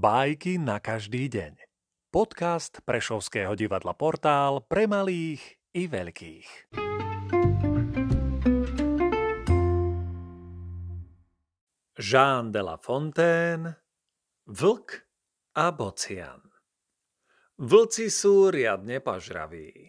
Bajky 0.00 0.56
na 0.56 0.80
každý 0.80 1.28
deň. 1.28 1.60
Podcast 2.08 2.80
Prešovského 2.88 3.52
divadla 3.52 3.92
Portál 3.92 4.64
pre 4.64 4.88
malých 4.88 5.60
i 5.76 5.84
veľkých. 5.92 6.72
Jean 12.00 12.48
de 12.48 12.64
la 12.64 12.80
Fontaine 12.80 13.76
Vlk 14.48 15.04
a 15.60 15.68
bocian 15.68 16.48
Vlci 17.60 18.08
sú 18.08 18.48
riadne 18.48 19.04
pažraví. 19.04 19.84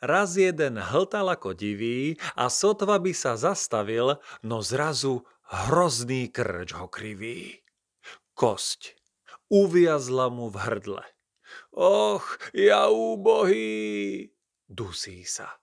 Raz 0.00 0.40
jeden 0.40 0.80
hltal 0.80 1.28
ako 1.28 1.52
divý 1.52 2.16
a 2.32 2.48
sotva 2.48 2.96
by 2.96 3.12
sa 3.12 3.36
zastavil, 3.36 4.16
no 4.40 4.64
zrazu 4.64 5.20
hrozný 5.68 6.32
krč 6.32 6.72
ho 6.72 6.88
kriví. 6.88 7.60
Kosť 8.32 9.03
uviazla 9.50 10.28
mu 10.28 10.50
v 10.50 10.56
hrdle. 10.56 11.04
Och, 11.74 12.38
ja 12.54 12.88
úbohý, 12.88 14.30
dusí 14.66 15.26
sa. 15.26 15.60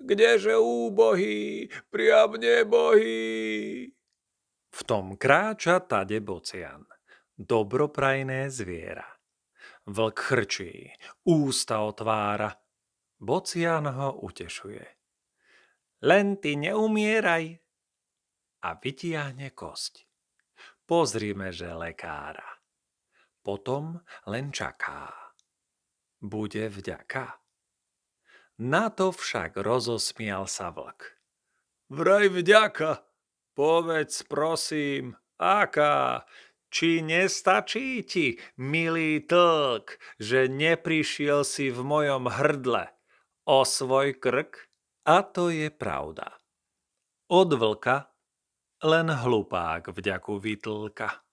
Kdeže 0.00 0.56
úbohý, 0.56 1.68
priam 1.92 2.36
nebohý. 2.36 3.92
V 4.70 4.80
tom 4.86 5.18
kráča 5.18 5.82
tade 5.84 6.22
bocian, 6.24 6.86
dobroprajné 7.36 8.48
zviera. 8.48 9.04
Vlk 9.88 10.16
chrčí, 10.16 10.92
ústa 11.26 11.82
otvára, 11.82 12.52
bocian 13.18 13.88
ho 13.88 14.20
utešuje. 14.24 14.86
Len 16.00 16.40
ty 16.40 16.56
neumieraj 16.56 17.60
a 18.64 18.68
vytiahne 18.76 19.52
kosť. 19.52 20.04
Pozrime, 20.84 21.52
že 21.52 21.72
lekára. 21.76 22.59
Potom 23.40 24.00
len 24.28 24.52
čaká. 24.52 25.12
Bude 26.20 26.68
vďaka. 26.68 27.40
Na 28.60 28.92
to 28.92 29.08
však 29.08 29.56
rozosmial 29.56 30.44
sa 30.44 30.68
vlk. 30.68 31.16
Vraj 31.88 32.28
vďaka, 32.28 33.00
povedz 33.56 34.20
prosím, 34.28 35.16
aká, 35.40 36.28
či 36.68 37.00
nestačí 37.00 38.04
ti, 38.04 38.36
milý 38.60 39.24
tlk, 39.24 39.96
že 40.20 40.52
neprišiel 40.52 41.42
si 41.42 41.72
v 41.72 41.80
mojom 41.80 42.28
hrdle 42.28 42.92
o 43.48 43.64
svoj 43.64 44.20
krk? 44.20 44.68
A 45.08 45.24
to 45.24 45.48
je 45.48 45.72
pravda. 45.72 46.36
Od 47.32 47.48
vlka 47.56 48.12
len 48.84 49.08
hlupák 49.08 49.88
vďaku 49.88 50.36
vytlka. 50.36 51.29